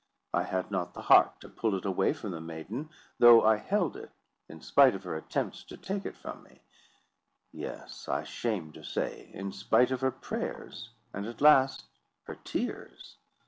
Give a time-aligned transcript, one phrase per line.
[0.33, 3.95] I had not the heart to pull it away from the maiden, though I held
[3.95, 4.09] it
[4.49, 6.63] in spite of her attempts to take it from me;
[7.51, 11.85] yes, I shame to say, in spite of her prayers, and, at last,
[12.23, 13.17] her tears.